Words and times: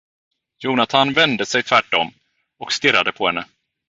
Jonatan 0.59 1.13
vände 1.13 1.45
sig 1.45 1.63
tvärt 1.63 1.93
om, 1.93 2.11
och 2.57 2.71
stirrade 2.73 3.11
på 3.11 3.27
henne. 3.27 3.45